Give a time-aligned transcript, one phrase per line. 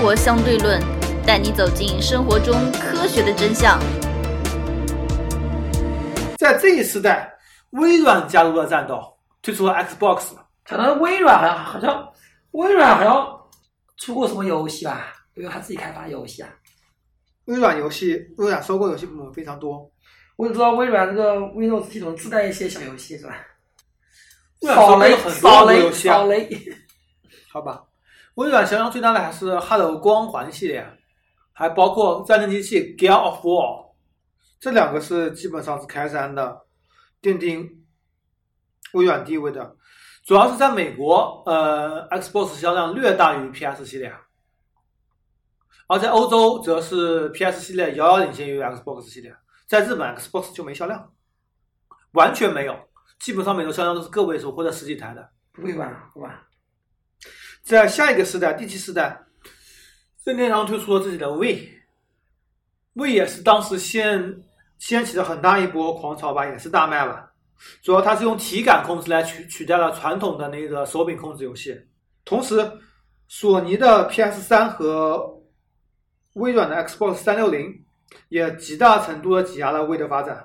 [0.00, 0.80] 活相对论》，
[1.26, 3.78] 带你走进生活中科学的真相。
[6.38, 7.30] 在这一时代，
[7.70, 8.98] 微软加入了战斗，
[9.42, 10.30] 推出了 Xbox。
[10.64, 12.08] 可能微软好像好像
[12.52, 13.40] 微软好像
[13.98, 15.12] 出过什么游戏吧？
[15.34, 16.48] 因为他自己开发游戏啊。
[17.44, 19.90] 微软游戏，微软收购游戏部门非常多。
[20.36, 23.36] 我只知道微软这个 Windows 系统自带一些小游戏是吧？
[24.62, 26.48] 扫雷扫雷扫，雷，
[27.52, 27.82] 好吧。
[28.34, 30.86] 微软销量最大的还是 Halo 光环系列，
[31.52, 33.94] 还包括战争机器 Gear of War，
[34.58, 36.66] 这两个是基本上是开山的，
[37.20, 37.84] 奠定
[38.92, 39.76] 微软地位的。
[40.24, 44.14] 主要是在美国，呃，Xbox 销量略大于 PS 系列，
[45.88, 49.34] 而在欧洲则是 PS 系列遥遥领先于 Xbox 系列，
[49.66, 51.12] 在日本 Xbox 就没销量，
[52.12, 52.78] 完全没有，
[53.18, 55.30] 基本上每周销量都是个位数或者十几台的。
[55.58, 56.46] 微软好吧？
[57.70, 59.16] 在下一个时代，第七时代，
[60.24, 64.42] 任天堂推出了自己的 V，V 也是当时掀
[64.80, 67.30] 掀起了很大一波狂潮吧，也是大卖吧。
[67.80, 71.80] 主要它是用体感控制来取取代了传统的那个手柄控制游戏。
[72.24, 72.72] 同时，
[73.28, 75.40] 索尼的 PS 三和
[76.32, 77.84] 微软的 Xbox 三六零
[78.30, 80.44] 也极大程度的挤压了 V 的发展。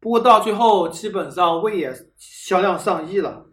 [0.00, 3.44] 不过到最后，基本上 V 也销量上亿了。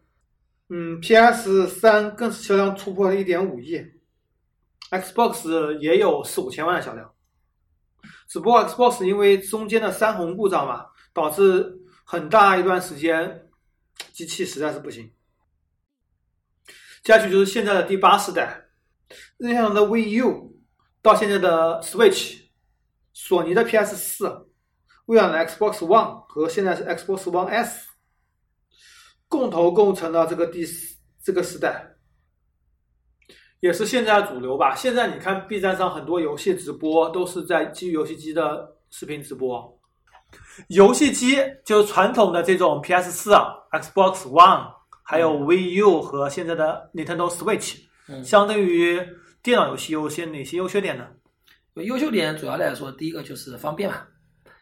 [0.69, 3.79] 嗯，PS 三更是销量突破了一点五亿
[4.89, 7.13] ，Xbox 也有四五千万的销量。
[8.27, 11.71] 只不过 Xbox 因为中间的山洪故障嘛，导致
[12.03, 13.47] 很大一段时间
[14.11, 15.11] 机器实在是不行。
[17.03, 18.65] 接下去就是现在的第八世代，
[19.37, 20.57] 任天堂的 Wii U
[21.03, 22.39] 到现在的 Switch，
[23.13, 24.49] 索尼的 PS 四，
[25.05, 27.84] 微软的 Xbox One 和现在是 Xbox One S。
[29.27, 31.85] 共同构成了这个第四这个时代，
[33.59, 34.75] 也是现在的主流吧。
[34.75, 39.79] 现在你看 B 站上很多游戏直播都是在基于游戏机的视频直播。
[40.69, 43.31] 游戏机就是传统的这种 PS 四、
[43.71, 44.71] Xbox One，
[45.03, 47.77] 还有 Wii U 和现在的 Nintendo Switch，
[48.07, 49.01] 嗯相对于
[49.41, 51.07] 电脑游戏有些哪些优缺点呢？
[51.75, 54.01] 优秀点主要来说，第一个就是方便嘛，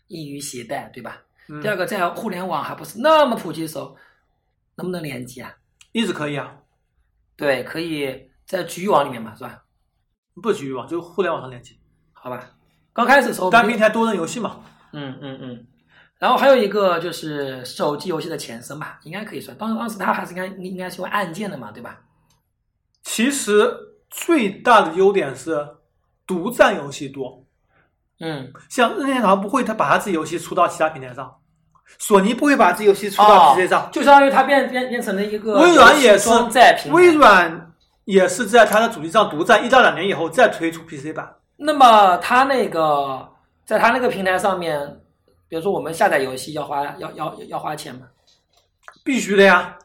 [0.07, 1.21] 易于携带，对吧？
[1.49, 3.95] 嗯第二个，在互联网还不是那么普及的时候，
[4.75, 5.53] 能不能联机啊？
[5.91, 6.55] 一直可以啊，
[7.35, 9.63] 对，可以在局域网里面嘛，是吧？
[10.41, 11.79] 不局域网，就是互联网上联机，
[12.11, 12.51] 好吧，
[12.91, 14.61] 刚开始的时候单平台多人游戏嘛。
[14.93, 15.67] 嗯嗯嗯，
[16.19, 19.55] 然后还有一个就是手机游戏的前身吧，应该可以算。
[19.57, 22.01] 当当时它还是应该应该是用按键的嘛，对吧？
[23.03, 23.71] 其实
[24.09, 25.67] 最大的优点是
[26.25, 27.45] 独占游戏多，
[28.19, 31.41] 嗯，像任天堂不会，他把他自己游戏出到其他平台上，
[31.99, 36.91] 索尼不会把这游戏出到 PC 上，就相当于它变变变成了一个微软也是在平。
[36.91, 37.71] 微软
[38.05, 41.33] 也是在它的主机上独占一到两年以后再推出 PC 版。
[41.55, 43.25] 那么它那个
[43.65, 44.85] 在它那个平台上面，
[45.47, 48.01] 比如说我们下载游戏要花要要要花钱吗？
[49.03, 49.77] 必须的呀，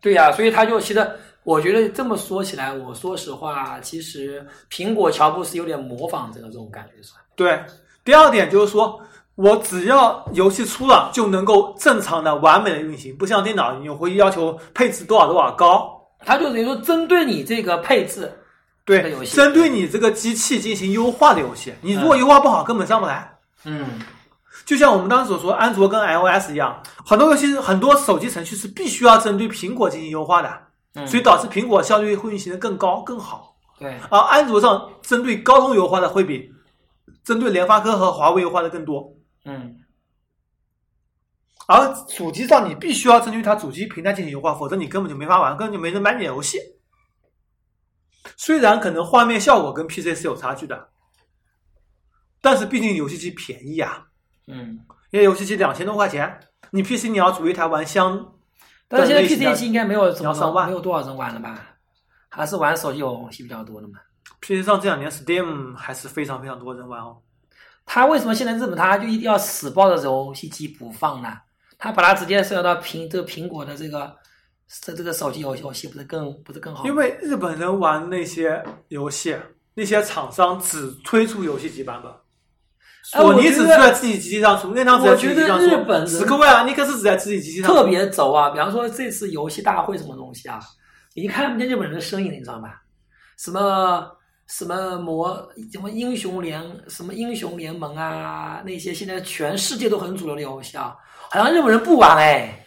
[0.00, 1.10] 对呀、所以它就其实
[1.42, 7.20] 我觉得这么说起来，我说实话，其实苹果乔布斯有点模仿这个这种感觉是吧？
[7.34, 7.62] 对。
[8.04, 8.98] 第二点就是说，
[9.38, 15.96] 我只要游戏出了就能够正常的、完美的运行，不像电脑你会要求配置多少多少高。
[16.26, 18.36] 它就等于说针对你这个配置，
[18.84, 23.32] 这个对针对你这个机器进行优化的游戏，你如果优化不好，根本上不来。
[23.64, 24.00] 嗯，
[24.64, 30.50] 就像我们当时所说，安卓跟 iOS 一样，很多游戏、很多手机程序是必须要针对苹果进行优化的，
[30.96, 33.54] 嗯所以导致苹果效率会运行的更高、更好。
[33.78, 36.50] 对，而安卓上针对高通优化的会比
[37.22, 39.08] 针对联发科和华为优化的更多。
[39.44, 39.78] 嗯，
[41.66, 46.58] 而主机上你必须要针对它主机平台进行优化，否则你根本就没法玩，根本就没人买你的游戏。
[48.36, 50.90] 虽然可能画面效果跟 PC 是有差距的，
[52.40, 54.06] 但是毕竟游戏机便宜啊，
[54.46, 58.34] 嗯，因为游戏机两千多块钱，你 PC 你要组一台玩香，
[58.86, 60.34] 但是现在 PC 机应该没有怎么
[60.66, 61.76] 没有多少人玩了吧？
[62.28, 63.98] 还是玩手机游戏比较多的嘛
[64.40, 67.22] ？PC 上这两年 Steam 还是非常非常多人玩哦。
[67.90, 71.32] 他为什么现在日本他就一定要死抱着游戏机不放呢？
[71.78, 74.14] 他把它直接设到苹这个苹果的这个
[74.82, 76.84] 这这个手机游游戏，不是更不是更好？
[76.84, 79.34] 因为日本人玩那些游戏，
[79.72, 82.12] 那些厂商只推出游戏机版本。
[82.12, 86.12] 哎索尼只是在自己机器上出，任天堂只在自己机器上我觉得日本出。
[86.12, 87.74] 人史克威尔尼克斯只在自己机器上出。
[87.74, 88.50] 特别轴啊！
[88.50, 90.60] 比方说这次游戏大会什么东西啊，
[91.14, 92.82] 已经看不见日本人的身影了，你知道吧？
[93.38, 94.06] 什么
[94.48, 100.96] 什么魔什么英雄联什么英雄联盟啊，那些现在全世界都很主流的游戏啊，
[101.30, 102.66] 好像日本人不玩哎，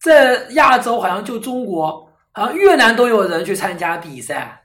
[0.00, 4.62] 在亚洲好像就中国，好像越南都有人去参加比赛，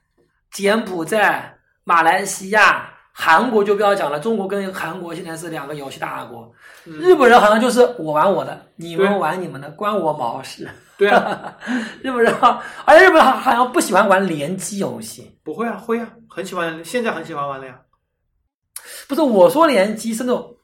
[0.51, 1.51] 柬埔寨、
[1.83, 6.51] 马来西亚、韩国就不要讲了，中国跟韩国现在是两个游戏大国。
[6.85, 10.67] 嗯日本人好像就是我玩我的，你们玩你们的，关我毛事。
[10.97, 11.57] 对啊，
[12.01, 15.37] 日本人好，而且日本人好好像不喜欢玩联机游戏。
[15.43, 17.79] 不会啊，会啊，很喜欢，现在很喜欢玩了呀。
[19.07, 20.55] 不是我说联机是那种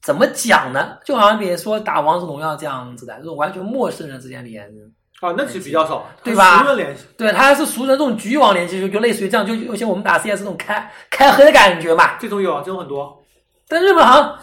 [0.00, 0.98] 怎么讲呢？
[1.04, 4.70] 就好像比如说打王者荣耀这样子的，这种完全陌生人之间连。
[5.20, 12.16] 啊，那是比较少，对吧熟人联系，对，它是熟人这种局域网联系，就就类似于这样，就有些我们打 CS 这种开开黑的感觉嘛。
[12.18, 13.24] 这种有啊，这种很多，
[13.68, 14.38] 但日本好像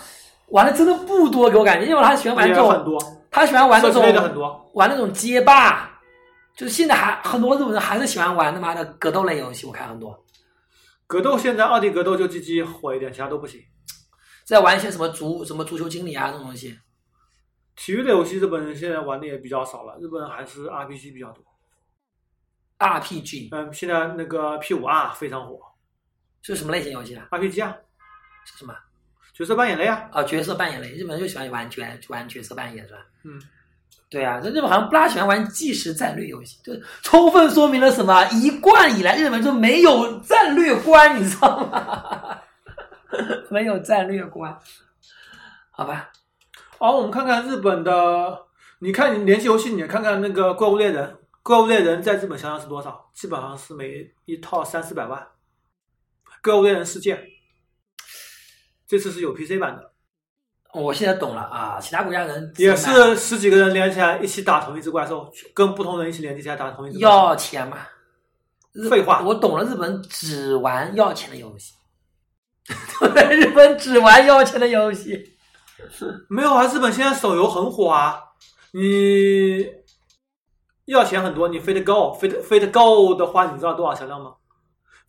[0.48, 4.72] 玩的真的不多，给我感觉，因为他喜欢玩这种，很多，他喜欢玩那种的很多。
[4.74, 5.92] 玩那种街霸，
[6.56, 10.18] 就是现在还很多日本人还是喜欢玩他妈的格斗类游戏，我看很多
[11.06, 13.60] 格斗现在二 D 格斗就 GG 火一点，其他都不行。
[14.46, 16.76] 在玩一些什么足什么足球经理啊这种东西。
[17.76, 21.44] 体育类游戏日本人现在玩的也比较少了，日本人还是 RPG 比较多。
[22.80, 25.60] RPG 嗯，现在那个 P 五 R 非常火
[26.42, 27.76] 是什么类型游戏啊？，RPG 啊，
[28.46, 28.74] 是什么？
[29.34, 33.00] 角色扮演类啊，啊，角色扮演类，日本人就喜欢玩角玩角色扮演是吧？
[33.24, 33.40] 嗯，
[34.10, 38.26] 对啊，这日本好像不大喜欢玩即时战略游戏，就充分说明了什么？
[38.32, 42.40] 一贯以来日本就没有战略观，你知道吗？
[43.50, 44.58] 没有战略观，
[45.72, 46.12] 好吧？
[46.82, 48.48] 好，我们看看日本的，
[48.80, 51.08] 你看你联机游戏，你看看那个《怪物猎人》，
[51.44, 53.12] 《怪物猎人》在日本销量是多少？
[53.14, 55.22] 基本上是每一套三四百万，
[56.42, 57.16] 《怪物猎人世界》
[58.88, 59.92] 这次是有 PC 版的，
[60.74, 66.98] 我现在懂了啊，其他国家人也是十几个人连起来一起打同一只怪兽，跟不同人一起连接起来打同一。
[66.98, 67.78] 要钱嘛？
[68.90, 71.76] 废话我懂了，日本只玩要钱的游戏，
[73.14, 75.31] 对，日本只玩要钱的游戏。
[76.30, 78.22] 没有啊，日本现在手游很火啊，
[78.72, 79.66] 你
[80.86, 84.36] 要钱很多，你 Fate Go，Fate Fate Go 的话，你知道多少销量吗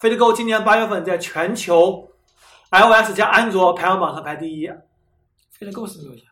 [0.00, 2.10] ？Fate Go 今年八月份在全球
[2.70, 4.69] iOS 加安卓排行榜上排第一，
[5.50, 6.24] 飞得够什么游戏？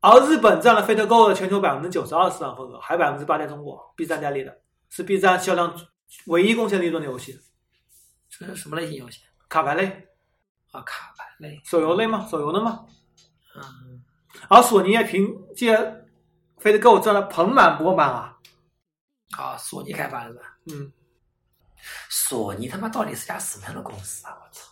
[0.00, 4.56] 而日本占了 Fate Go 的全球百分之九十二市场份额，还百分之八在中国，B 站代理的，
[4.90, 5.74] 是 B 站销量
[6.26, 7.40] 唯一贡献利润的游戏。
[8.28, 9.22] 这是什么类型游戏？
[9.48, 9.86] 卡牌类、
[10.72, 11.60] 啊，卡牌类。
[11.64, 12.26] 手游类吗？
[12.30, 12.84] 手游的吗？
[13.62, 14.02] 嗯，
[14.48, 15.76] 而索尼也凭借
[16.60, 18.38] Fate Go 赚了盆满钵满啊！
[19.36, 20.58] 啊，索尼开发的是吧？
[20.66, 20.92] 嗯，
[22.08, 24.32] 索尼他妈到底是家什么样的公司啊？
[24.34, 24.62] 我操，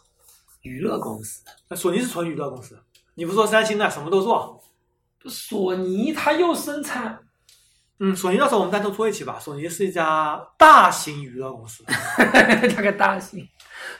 [0.63, 1.43] 娱乐公司。
[1.69, 2.83] 那索尼是纯娱乐公司，
[3.15, 4.63] 你不说三星的什么都做。
[5.27, 7.19] 索尼它又生产，
[7.99, 9.39] 嗯，索尼到时候我们单独做一期吧。
[9.41, 13.49] 索尼是一家大型娱乐公司， 它个大型。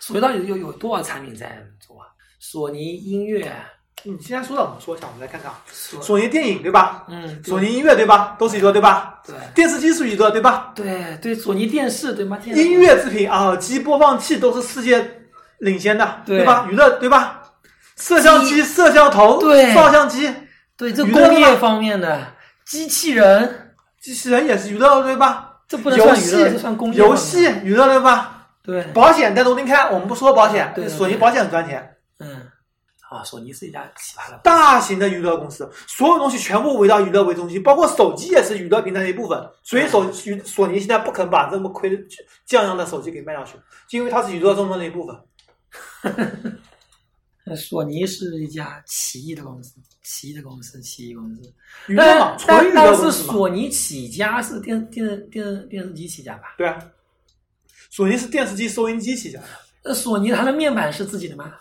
[0.01, 2.09] 索尼到底有有多少产品在做啊？
[2.39, 3.55] 索尼音乐，
[4.07, 5.59] 你既然说到，我们说一下，我们来看看啊。
[5.73, 7.05] 索索尼电影对吧？
[7.09, 8.37] 嗯，索尼音乐对吧？
[8.39, 9.21] 都是一个对吧？
[9.27, 10.73] 对电视机是一个对吧？
[10.75, 12.37] 对对，索尼电视对吗？
[12.43, 15.23] 电音乐制品、耳机、播放器都是世界
[15.59, 16.67] 领先的，对对吧？
[16.71, 17.41] 娱乐对吧？
[17.97, 20.31] 摄像机、摄像头、对照相机、
[20.77, 22.27] 对这工业方面的
[22.67, 25.53] 机器人，机器人也是娱乐对吧？
[25.67, 28.49] 这不能游戏算娱乐，这算工业方面游戏娱乐对吧？
[28.63, 31.97] 对，保险单独另开，我们不说保险，对索尼保险很赚钱。
[32.19, 32.43] 嗯，
[33.11, 39.39] 啊，索尼是一家奇葩的大型的娱乐公司，所有东西全部围绕娱乐为中心，包括手机也是娱乐平台的一部分。
[39.63, 42.03] 所以手索索尼现在不肯把这么亏的
[42.45, 43.55] 降样的手机给卖掉去，
[43.89, 45.17] 就因为它是娱乐中的一部分。
[47.47, 51.53] 那索尼是一家奇异的公司，奇异的公司，奇异公司。
[51.95, 53.33] 但但是公司嘛。
[53.35, 56.55] 索尼起家是电电电电视机起家吧？
[56.57, 56.83] 对啊，
[57.91, 59.47] 索尼是电视机、收音机起家的。
[59.85, 61.53] 那索尼它的面板是自己的吗？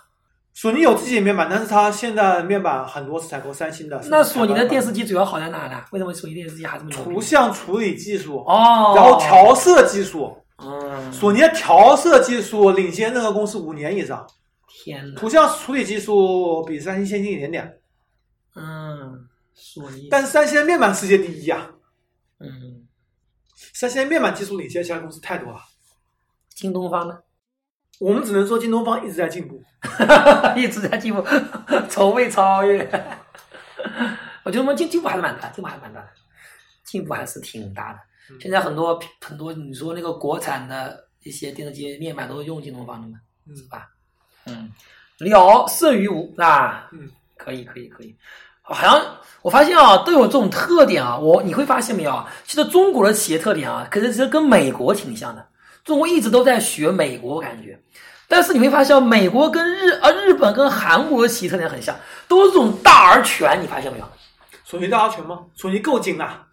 [0.54, 4.00] 索尼有自己的面板，但是它现在面板很多是采购三星的。
[4.10, 5.84] 那索尼的电视视机主要好在哪呢？
[5.92, 7.20] 为什么索尼电视机还这么牛图？
[7.20, 14.26] 像处理技术，哦，然后调色技术，嗯，索尼的调色技术领先任何公司五年以上。
[14.68, 17.80] 天呐，图像处理技术比三星先进一点点，
[18.56, 21.70] 嗯，索尼，但是三星的面板世界第一啊！
[22.40, 22.86] 嗯，
[23.74, 25.60] 三星的面板技术领先其他公司太多了。
[26.50, 27.18] 京东方呢？
[28.04, 29.64] 我们只能说京东方一直在进步。
[30.58, 31.24] 一直在进步，
[31.90, 32.78] 从未超越。
[34.44, 36.08] 我觉得我们进进步还是蛮大，进步还是蛮大的，
[36.84, 38.00] 进步还是挺大的。
[38.30, 43.18] 嗯现在很多很多，你说那个国产的一些电视机面板都是用京东方的嘛，
[43.48, 43.90] 嗯是吧？
[44.46, 44.72] 嗯，
[45.20, 48.16] 了胜于无啊，嗯，可以可以可以。
[48.62, 49.02] 好像
[49.42, 51.18] 我发现啊，都有这种特点啊。
[51.18, 52.30] 我你会发现没有啊？
[52.46, 55.46] 其实中国的企业特点啊，可是其实跟美国挺像的。
[55.84, 57.80] 中国一直都在学美国，我感觉。
[58.28, 61.96] 但是你会发现，美国跟日啊日本跟韩国的企业特点很像，
[62.28, 64.06] 都是这种大而全，你发现没有？
[64.64, 65.40] 索尼大而全吗？
[65.56, 66.44] 索尼够精啊！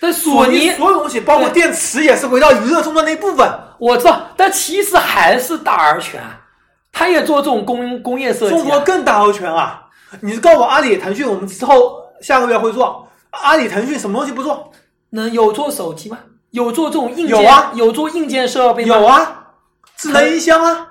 [0.00, 3.48] 但索尼所有东西，包括电池，也是围绕娱乐中的那一部分。
[3.78, 6.20] 我知道，但其实还是大而全，
[6.92, 8.58] 他也做这种工工业设计、啊。
[8.58, 9.86] 中国更大而全啊！
[10.20, 13.06] 你告诉我，阿里、腾讯，我们之后下个月会做。
[13.30, 14.72] 阿里、腾讯什么东西不做？
[15.10, 16.18] 能有做手机吗？
[16.50, 17.28] 有做这种硬件？
[17.28, 18.84] 有啊有做硬件设备？
[18.84, 19.46] 有啊，
[19.96, 20.88] 智能音箱啊，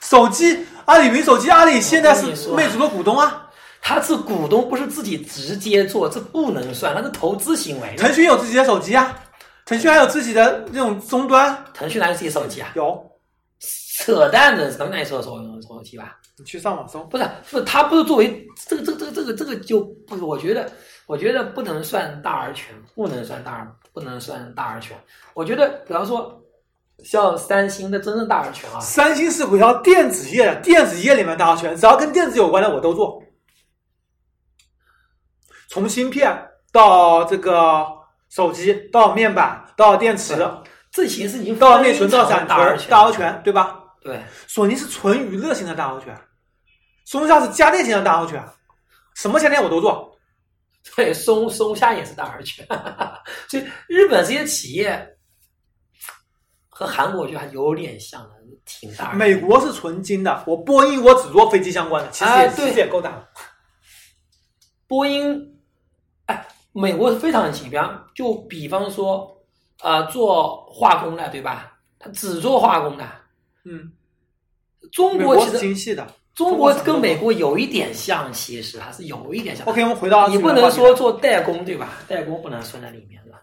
[0.00, 3.46] 手机，阿里云手机，阿里现在是魅族的股东啊。
[3.82, 7.96] 他是股东，不是自己直接做，这不能算，那是投资行为。
[7.96, 9.16] 腾讯有自己的手机啊，
[9.64, 12.68] 腾讯还有自己的那种终端，腾讯哪有自己手机啊？
[12.74, 13.10] 有。
[14.02, 15.36] 扯淡的，能哪手手
[15.66, 16.16] 手机吧？
[16.38, 20.70] 你去上网搜，不是，不是，他不是作为这个这个这个这个这个就不，我觉得
[21.06, 24.96] 我觉得不能算大而全，不能算大而不能算大而全。
[25.34, 26.40] 我觉得，比方说
[27.04, 33.22] 像三星的真正大而全啊，三星是围绕电子业的，电子业里面大而全，只要跟电子有关的我都做，
[35.68, 37.86] 从芯片到这个
[38.28, 40.48] 手机，到面板，到电池，
[40.92, 43.78] 这其实已经到内存，到闪存，大而，大而全，对吧？
[44.02, 46.16] 对，索尼是纯娱乐型的大而全，
[47.04, 48.42] 松下是家电型的大而全，
[49.14, 50.10] 什么家电我都做。
[50.96, 52.66] 对，松松下也是大而全，
[53.48, 55.16] 所以日本这些企业
[56.68, 58.30] 和韩国我觉得还有点像的，
[58.64, 59.12] 挺大。
[59.12, 63.28] 美国是纯金的，我波音我只做飞机相关的，其实也、其实也够大了。
[64.86, 65.60] 波音，
[66.26, 69.42] 哎，美国是非常紧，比方就比方说，
[69.80, 71.78] 啊，做化工的，对吧？
[71.98, 73.06] 他只做化工的。
[73.64, 73.92] 嗯，
[74.90, 76.06] 中国是国其实精细的。
[76.40, 79.66] 中国跟美国有一点像，其实还是有一点像。
[79.66, 81.90] OK，我们回到你不能说做代工，对吧？
[82.08, 83.38] 代工不能算在里面，是吧？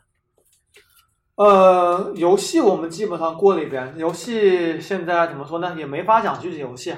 [1.36, 3.94] 呃，游戏我们基本上过了一遍。
[3.98, 5.76] 游戏现在怎么说呢？
[5.78, 6.96] 也没法讲具体游戏。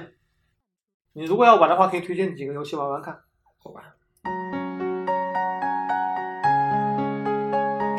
[1.11, 3.13] 你如果要玩的话，可以推荐几个游戏玩玩看。
[3.61, 3.81] 好吧。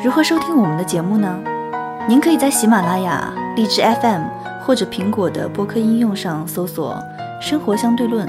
[0.03, 1.39] 如何收听我们的节目呢？
[2.09, 4.23] 您可以在喜马拉雅、荔枝 FM
[4.71, 6.97] 或者苹果的播客应用上搜索
[7.43, 8.25] “生活相对论”，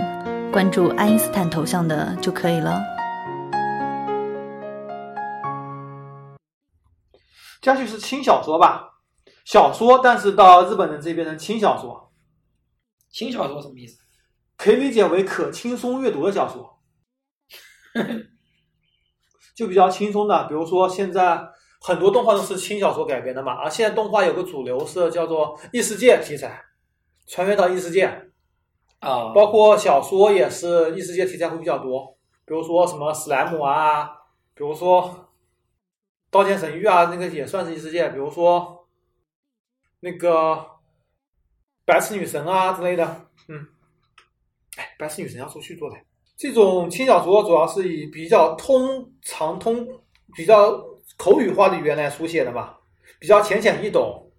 [0.50, 2.82] 关注爱因斯坦头像的就可以了。
[7.60, 8.90] 家具是轻小说吧？
[9.44, 12.12] 小说，但是到日本人这边的轻小说，
[13.12, 13.96] 轻小说什么意思？
[14.56, 16.80] 可以理解为可轻松阅读的小说，
[19.54, 20.48] 就比较轻松的。
[20.48, 21.40] 比如说现在
[21.84, 26.62] 很多动画都是轻小说改编的嘛，而现在动画有个主流是叫做异世界题材，
[27.26, 28.06] 穿越到异世界，
[29.00, 34.08] 啊，包括小说也是异世界题材会比较多，比如说什么史莱姆啊，
[34.54, 35.02] 比如说
[36.30, 38.86] 《刀剑神域》啊，那个也算是异世界，比如说
[39.98, 40.64] 那个
[41.84, 43.66] 白痴女神啊之类的，嗯，
[44.76, 45.96] 哎，白痴女神要出去做的。
[46.36, 49.86] 这种轻小说主要是以比较通常通、
[50.34, 50.72] 比较
[51.16, 52.74] 口语化的语言来书写的嘛，
[53.18, 54.30] 比较浅显易懂。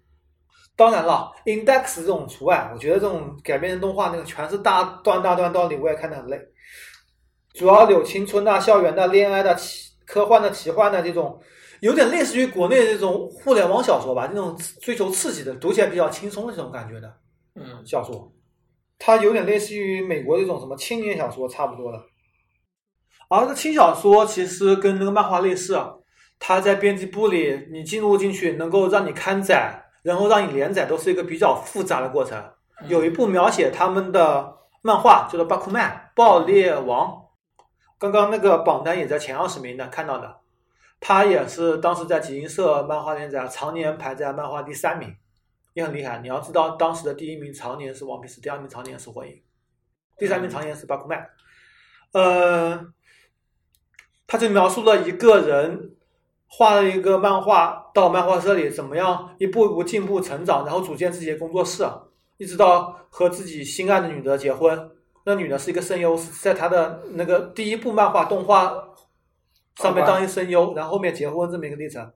[0.76, 6.40] 当然了，Index 这种除外，我觉得这种改编的动画那个全是大段大段道理，我也看得很累。
[7.52, 11.40] 主要有青春的、校园的、恋爱的、奇科幻的、奇幻的这种，
[11.80, 17.16] 有点类似于国内这种互联网小说吧，这种追求刺激的、读起来比较轻松的这种感觉的
[17.54, 18.32] 嗯，小说。
[18.98, 22.00] 它有点类似于美国这种什么青年小说差不多的。
[23.28, 25.94] 而这个轻小说其实跟那个漫画类似，啊
[26.38, 32.38] 它在编辑部里你进入进去，能够让你刊载，然后让你连载，都是一个比较复杂的过程。
[32.38, 32.50] 嗯
[32.88, 37.24] 有一部描写他们的漫画叫做《巴库曼》爆裂王，
[38.00, 40.40] 刚刚那个榜单也在前二十名的看到的，
[40.98, 45.16] 他也是当时在集英社漫画连载常年排在漫画第三名，
[45.72, 46.18] 也很厉害。
[46.18, 49.40] 你要知道，当时的第一名常年是王皮斯，第二名常年是火影，
[50.18, 51.24] 第三名常年是巴库曼。
[52.12, 52.84] 呃，
[54.26, 55.94] 他就描述了一个人
[56.46, 61.84] 画了一个漫画到漫画社里怎么样一步一步进步成长，然后组建自己的工作室，
[62.36, 64.90] 一直到和自己心爱的女的结婚。
[65.26, 68.72] 那女的是一个声优，是在他的那个第一部漫画动画
[69.76, 72.12] 上面当一声优，然后后面结婚这么一个历程。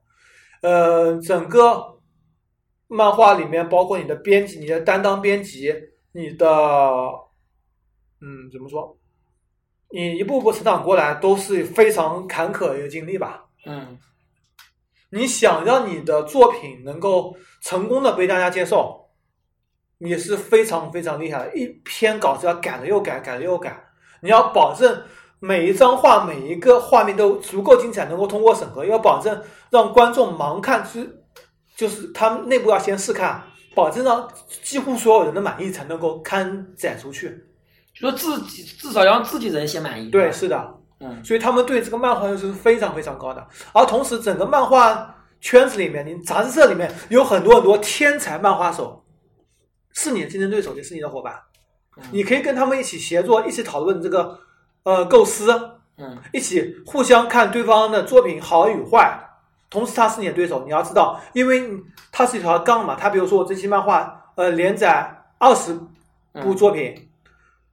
[0.61, 1.99] 呃，整个
[2.87, 5.73] 漫画里面包括你的编辑、你的担当编辑、
[6.11, 6.47] 你的
[8.21, 8.95] 嗯怎么说？
[9.91, 13.45] 你一步步成长过来都是非常坎坷的一个经历吧。
[13.65, 13.97] 嗯
[15.11, 19.09] 你想让你的作品能够成功的被大家接受，
[19.97, 21.57] 你是非常非常厉害的。
[21.57, 23.75] 一篇稿子要改了又改，改了又改，
[24.21, 25.03] 你要保证
[25.39, 31.23] 每一张画、每一个画面都足够精彩，能够通过审核，要保证让观众盲看，是
[31.75, 34.29] 就是他们内部要先试看，保证让
[34.61, 37.29] 几乎所有人的满意才能够刊载出去。
[37.93, 40.09] 就说自己至少要让自己人先满意。
[40.09, 40.78] 对，是的。
[40.99, 49.03] 嗯所以他们对这个漫画要求是非常非常高的，而同时整个漫画圈子里面，你杂志社里面有很多很多天才漫画手，
[49.93, 51.33] 是你的竞争对手，也是你的伙伴。
[51.97, 54.39] 嗯你可以跟他们一起协作，一起讨论这个
[54.83, 55.51] 呃构思，
[55.97, 59.19] 嗯一起互相看对方的作品好与坏。
[59.69, 61.69] 同时，他是你的对手，你要知道，因为
[62.11, 62.95] 他是一条杠嘛。
[62.95, 65.77] 他比如说我这期漫画呃连载二十
[66.41, 67.08] 部作品，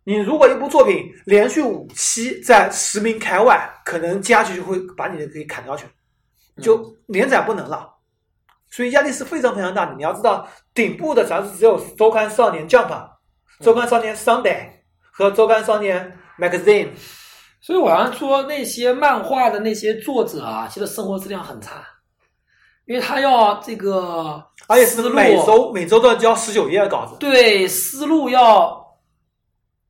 [0.09, 5.85] 你如果一部作品连续五期在十名开外，可能接下去就会把你的给砍掉去，
[6.63, 7.93] 就连载不能了。
[8.71, 9.95] 所以压力是非常非常大的。
[9.97, 12.89] 你要知道，顶部的杂志只有周刊少年 Jump、
[13.61, 14.69] 周刊少年 Sunday
[15.11, 16.91] 和周刊少年 Magazine。
[17.61, 21.85] 所以我要说，那些漫画的那些作者啊，其实生活质量很差，
[22.85, 28.86] 因为他要这个而且是每周每周都要交十九页的稿子，对思路要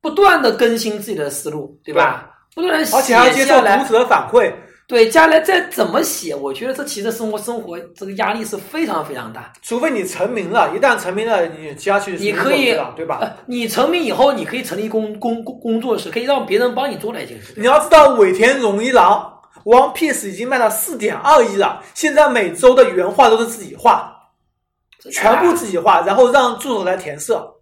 [0.06, 2.30] 不断的更新自己的思路，对吧？
[2.54, 4.52] 不断的而且还要接受读，者反馈。
[4.86, 9.52] 对，将来再怎么写，我觉得这其实生活生活这个压力是非常非常大。
[9.62, 13.18] 除非你成名了，一旦成名了，你接下去你可以，对吧？
[13.20, 17.52] 呃，你成名以后，你可以成立工工工工作室，可以让别人帮你做那件事。
[17.56, 19.28] 你要知道，尾田荣一郎
[19.68, 24.14] 《One Piece》已经卖到四点二亿了，现在每周的原画都是自己画，
[25.10, 27.55] 全部自己画，然后让助手来填色，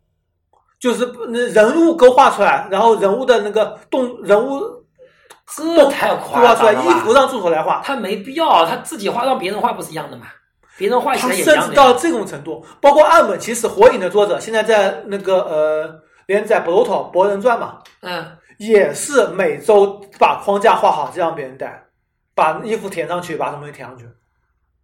[0.85, 4.61] 就是那人物勾画出来，然后人物的那个动人物
[5.57, 7.81] 这太夸张了吧衣服让助手来画。
[7.83, 10.27] 他没必要，他自己画让别人画不是一样的吗？
[10.77, 11.75] 别人画起他来也一甚样的甚。
[11.75, 18.23] 至到这种程度，包括岸本其实《火影》的作者，现在在那个呃连载《博头博人传》嘛，嗯，
[18.59, 21.83] 也是每周把框架画好，这样别人带，
[22.35, 24.05] 把衣服填上去，把什么东西填上去。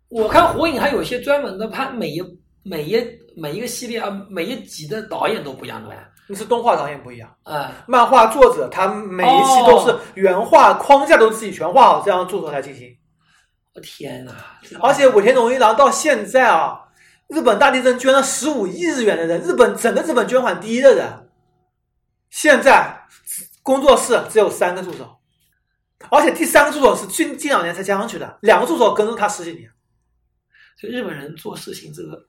[0.08, 2.22] 我看火影还有一些专门的，他每一
[2.62, 2.96] 每一
[3.36, 6.06] 每一个系列啊，每一集的导演都不一样的呗。
[6.28, 12.96] 那是动画导演不一样，嗯，漫画作者他每一期都是原画框架都自己全画好，这样助手来进行。
[13.74, 14.32] 我天哪！
[14.80, 16.80] 而且尾田荣一郎到现在啊，
[17.26, 21.28] 日本大地震捐了十五亿日元的人，日本整个日本捐款第一的人，
[22.30, 23.04] 现在
[23.64, 25.18] 工作室只有三个助手，
[26.10, 29.68] 而且第三个助手是近近两年才加上去的，两个助手跟着他十几年。
[30.80, 32.24] 就日本人做事情这个，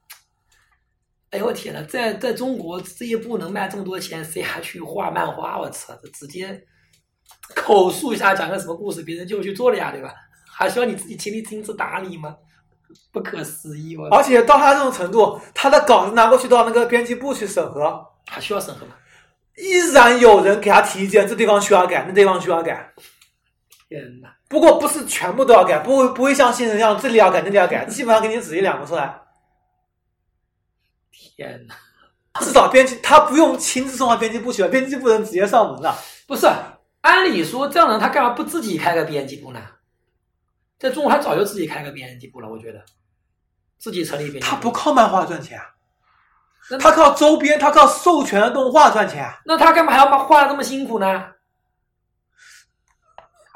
[1.31, 5.59] 哎呦我天呐，在在中国这一部能卖这么多钱，谁还去画漫画？
[5.59, 6.61] 我操，这直接
[7.55, 10.13] 口述一下讲个什么故事，别人就去做了呀，对吧？
[10.53, 12.35] 还需要你自己亲力亲自打理吗？
[13.13, 13.95] 不可思议！
[13.95, 18.91] 我而且到他这种程度，他的稿子拿过去到那个编辑部去审核，还需要审核吗？
[19.55, 22.93] 依然有人给他提意见，这地方需要改，那地方需要改。
[23.87, 24.27] 天呐！
[24.49, 29.20] 不过不是全部都要改，不会不会像新人一样这里要改那里要改，基本上给你指一两个出来。
[31.35, 31.75] 天哪！
[32.39, 35.95] 至少编辑他不用亲自送到编辑部去了，编辑部人直接上门了。
[36.25, 36.47] 不是，
[37.01, 39.59] 按理说这样的人他干嘛不自己开个编辑部呢？
[40.79, 42.83] 在中国他早就自己开个编辑部了，我觉得
[43.77, 44.45] 自己成立编辑部。
[44.45, 45.65] 他不靠漫画赚钱啊，
[46.69, 49.39] 那他靠周边，他靠授权的动画赚钱啊。
[49.45, 51.25] 那他干嘛还要把画的这么辛苦呢？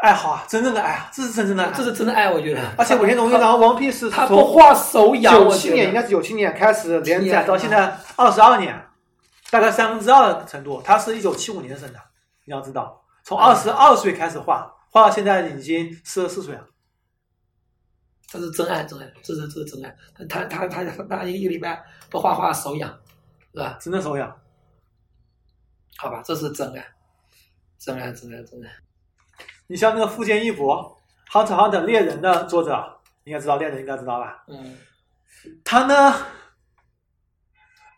[0.05, 1.71] 爱好啊，真正的爱啊，这是真正的爱。
[1.71, 2.61] 这是真的爱，我觉得。
[2.77, 8.79] 而且尾田荣一郎《王 Piece》是他不从画手痒，九七年应该是九七年开始连载，到现在二十二年，
[9.49, 10.79] 大概三分之二的程度。
[10.83, 11.99] 他是一九七五年生的，
[12.43, 16.63] 你要知道，从二十二岁开始画，画到现在已经四十四岁了。
[18.27, 19.95] 这是真爱，真爱，这是这是真爱。
[20.29, 22.87] 他他他他他一个礼拜不画画手痒，
[23.55, 23.75] 是吧？
[23.81, 24.31] 真的手痒。
[25.97, 26.85] 好吧，这是真爱，
[27.79, 28.84] 真爱，真爱，真爱。
[29.67, 30.97] 你像那个富坚义博，
[31.31, 32.83] 《Hunter Hunter》猎人的作者，
[33.23, 34.43] 应该知道猎人应该知道吧？
[34.47, 34.77] 嗯
[35.63, 36.15] 他呢，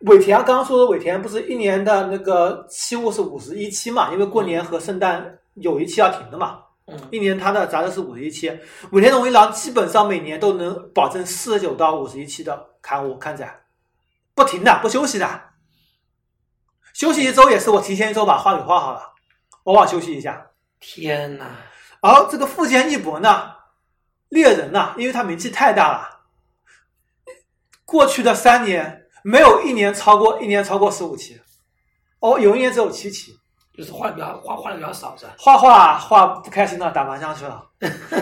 [0.02, 4.12] 尾田刚刚说的尾田不是一年的那个期物是五十一期嘛？
[4.12, 6.62] 因为过年和圣诞有一期要停的嘛。
[6.90, 8.50] 嗯一年他的杂志是五十一期，
[8.92, 13.62] 尾田荣一郎基本上每年都能保证四十九到五十一期的刊物刊载，
[14.34, 15.42] 不停的不休息的，
[16.94, 19.02] 休息一周也是我提前一周把画给画好了，
[19.64, 20.48] 偶尔休息一下。
[20.80, 21.46] 天哪！
[22.02, 23.52] 而这个富坚义博呢，
[24.30, 26.20] 猎人呢，因为他名气太大了，
[27.86, 31.42] 过去的三年没有一年超过一年超过十五期，
[32.20, 33.38] 哦，有一年只有七期。
[33.74, 35.36] 就是画的比较画画的比较少，是吧？
[35.38, 37.64] 画画画不开心了，打麻将去了。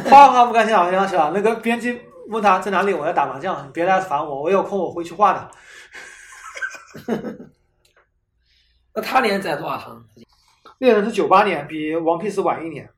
[0.10, 1.32] 画画不开心打麻将去了。
[1.34, 5.52] 那个编辑问他在哪里，我在打麻将，你别来烦我，我有空我会去画的。
[8.94, 10.06] 那他连载多少行？
[10.80, 12.90] 猎人是九八年，比王 Piece 晚一年，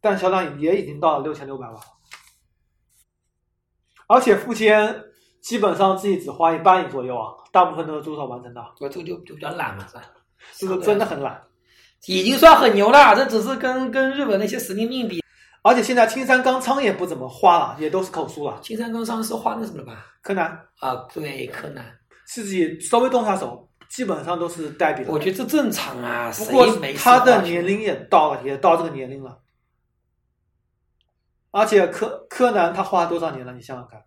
[0.00, 1.76] 但销量也已经到了六千六百万。
[4.06, 5.02] 而且富坚
[5.40, 10.02] 基本上自己只花一半左右啊，大部分都是助手完成的，我这个就就比较懒嘛，是吧？
[10.56, 11.42] 这个真的很懒。
[12.06, 15.22] 已经算很牛了，这只是跟跟日本那些神经病比。
[15.62, 18.60] 而且现在青山刚昌也不怎么画了，也都是口述了。
[18.60, 20.04] 青山刚昌是画那什么的吧？
[20.20, 20.44] 柯南
[20.80, 21.82] 啊，对，柯南。
[22.26, 25.12] 自己稍微动下手，基本上都是代笔的。
[25.12, 26.66] 我觉得这正常啊，不过
[26.96, 29.40] 他的年龄也到了，也到这个年龄了。
[31.50, 33.52] 而且柯柯南他画了多少年了？
[33.52, 34.04] 你想想看，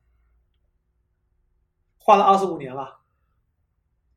[1.98, 3.00] 画了二十五年了。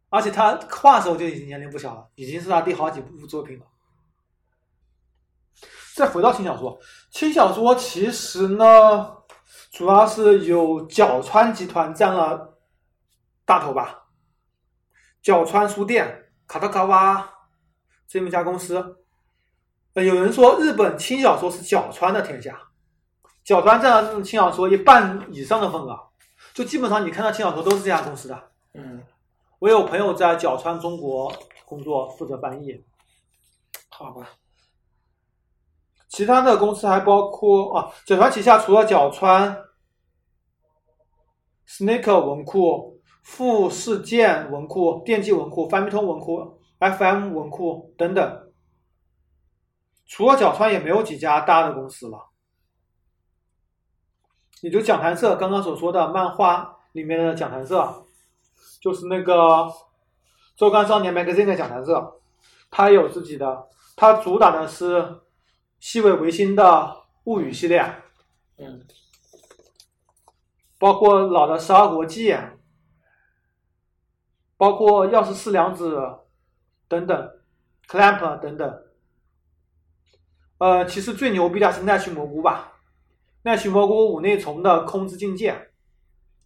[0.08, 3.66] 而且他画的时候就已经年龄不小了，已经是他第好几部作品了。
[5.94, 6.76] 再回到轻小说，
[7.10, 9.16] 轻小说其实呢，
[9.70, 12.58] 主要是有角川集团占了
[13.44, 13.99] 大头吧。
[15.22, 17.30] 角川书店、卡特卡瓦
[18.06, 19.04] 这么一家公司。
[19.94, 22.60] 呃，有人说日本轻小说是角川的天下，
[23.42, 25.98] 角川占了这种轻小说一半以上的份额，
[26.54, 28.50] 就基本上你看到轻小说都是这家公司的。
[28.74, 29.02] 嗯，
[29.58, 31.32] 我有朋友在角川中国
[31.64, 32.84] 工作，负责翻译。
[33.88, 34.28] 好吧，
[36.08, 39.58] 其他的公司还包括啊，角川旗下除了角川、
[41.66, 48.52] ，Snaker 文库、富士健文库、电击文库、翻密通文库、FM 文库等等，
[50.06, 52.26] 除了角川也没有几家大的公司了。
[54.62, 58.04] 也就讲谈社刚刚所说的漫画里面的讲谈社，
[58.80, 59.72] 就是那个
[60.56, 62.20] 周刊少年 Magazine 的讲谈社，
[62.70, 65.20] 它有自己的，它主打的是
[65.78, 67.80] 细尾维新的物语系列，
[68.58, 68.84] 嗯
[70.78, 72.34] 包括老的十二国记，
[74.60, 75.98] 包括药师四良子
[76.86, 77.30] 等等
[77.88, 78.82] ，Clamp 等等。
[80.58, 82.70] 呃，其实最牛逼的是奈须蘑菇吧，
[83.40, 85.70] 奈须蘑菇五内虫的空之境界，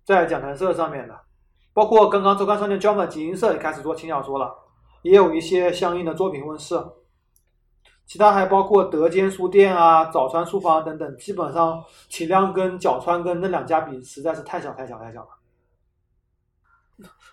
[0.05, 1.21] 在讲谈社上面的，
[1.73, 4.55] 包括刚刚周刊少年 Jump 集英社也开始做轻小说了，
[5.03, 6.81] 也有一些相应的作品问世。
[8.07, 15.31] 其他还包括德间书店啊、早川书房等等，基本上体量跟角川跟那两家比，实在是太小太小太小了。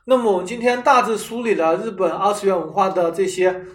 [0.05, 3.65] 那么我们今天大致梳理了日本二次元文化的这些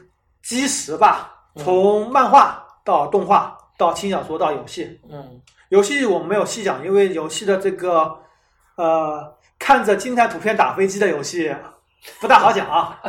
[0.43, 5.01] 基石吧，从漫画到动画到轻小说到游戏。
[5.11, 8.17] 嗯游戏我们没有细讲，因为游戏的这个
[8.77, 11.53] 呃看着静态图片打飞机的游戏
[12.21, 13.01] 不大好讲啊。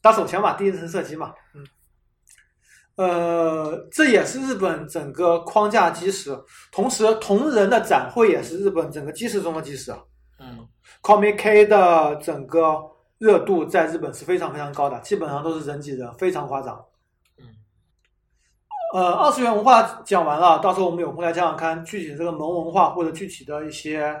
[0.00, 1.66] 打手枪嘛，第一人称射击嘛，嗯，
[2.96, 6.30] 呃，这也是日本整个框架基石。
[6.70, 9.92] 同时，同人的展会也是日本整个基石中的基石。
[10.38, 10.68] 嗯
[11.02, 16.84] Comic K 的整个热度在日本是非常非常高的，基本上都是人挤人，非常夸张。
[17.38, 17.44] 嗯，
[18.94, 24.14] 呃，二次元文化讲完了，到时候我们有空来讲讲看具体的这个萌文化或者具体的一些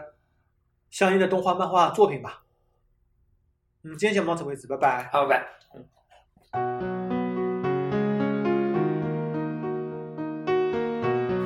[0.90, 2.42] 相应的动画、漫画作品吧。
[3.84, 5.08] 嗯，今天节目到此为止，拜拜。
[5.12, 5.48] 好拜,拜。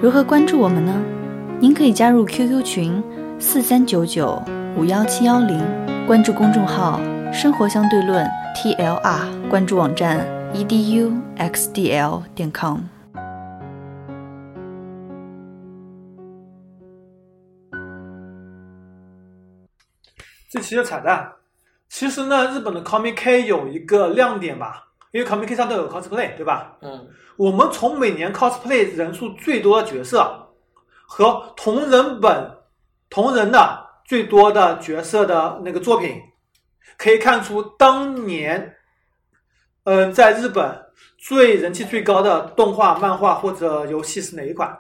[0.01, 1.01] 如何关注我们呢？
[1.61, 3.05] 您可以加入 QQ 群
[3.39, 4.43] 四三九九
[4.75, 5.61] 五幺七幺零，
[6.07, 6.99] 关注公众号
[7.33, 12.81] “生活相对论 ”TLR，关注网站 eduxdl 点 com。
[20.51, 21.33] 这期的彩蛋，
[21.89, 26.79] 其实呢，日本的 Comic K 有一个亮点吧，因为 Comic K 上都有 cosplay，对吧？
[26.81, 30.49] 嗯我们从每年 cosplay 人数最多的角色
[31.07, 32.59] 和同人本
[33.09, 33.82] 同人的
[34.13, 36.21] 最多的角色的那个作品，
[36.99, 38.77] 可以看出当年，
[39.85, 40.85] 嗯、在日本
[41.17, 44.79] 最人气最高的动画、漫画或者游戏是哪一款？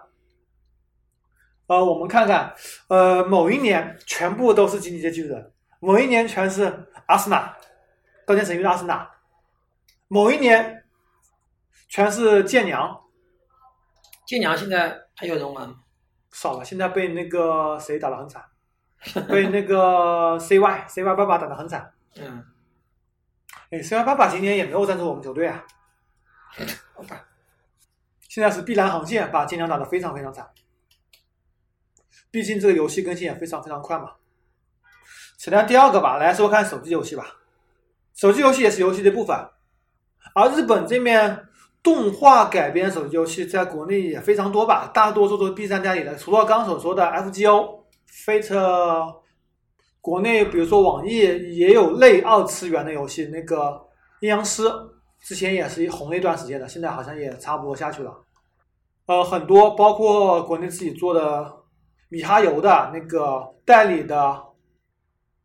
[1.66, 2.54] 呃，我们看看，
[2.88, 5.42] 呃，某一年全部都是《进击的巨人》，
[5.80, 6.70] 某一年全是
[7.06, 7.56] 阿斯纳，
[8.26, 9.10] 刀剑神域的阿斯纳，
[10.08, 10.84] 某一年
[11.88, 13.00] 全是剑娘，
[14.26, 15.76] 剑娘现在还有人玩吗？
[16.32, 18.44] 少了，现在被那个谁打得很惨，
[19.28, 21.92] 被那个 CY CY 爸爸打得很惨。
[22.16, 22.44] 嗯，
[23.70, 25.64] 哎，CY 爸爸今年也没有赞助我们球队啊。
[28.28, 30.48] 现在是碧蓝航线把剑娘打得非常非常惨，
[32.30, 34.12] 毕竟这个游戏更新也非常非常快嘛。
[35.36, 37.26] 扯淡第二个吧，来说看手机游戏吧。
[38.14, 39.36] 手机游戏也是游戏的一部分，
[40.34, 41.48] 而日本这面
[41.82, 46.16] 动画改编手机游戏在国内也非常多吧，大多数都是 B 站代理的。
[46.16, 47.81] 除了刚所说的 FGO、
[48.12, 49.14] Fate，
[50.02, 51.16] 国内比如说网易
[51.56, 53.88] 也有类二次元的游戏，那个
[54.20, 54.64] 阴阳师
[55.22, 58.14] 之前也是红了一段时间的，现在好像也差不多下去了。
[59.06, 61.50] 呃，很多包括国内自己做的
[62.10, 64.42] 米哈游的那个代理的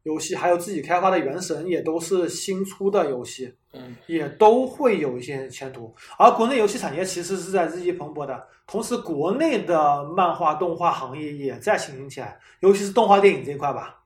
[0.07, 5.93] 游戏，还有自己开发的原神，也都是新出的游戏，嗯也都会有一些前途。
[6.17, 13.99] 而国内游戏产业其实是在日益蓬勃的，同时国内的漫画动画行业也在兴起起来，尤其是动画电影这一块吧。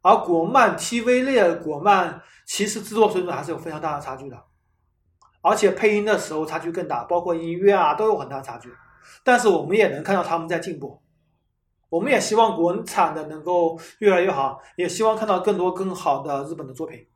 [0.00, 4.36] 而国漫 TV 类国漫其实制作水准还是有非常大的差距的，
[5.42, 8.70] 而且配音的时候差距更大，包括音乐啊都有很大差距。
[9.22, 10.98] 但是我们也能看到他们在进步，
[11.94, 17.06] 我们也希望国产的能够越来越好，也希望看到更多更好的日本的作品。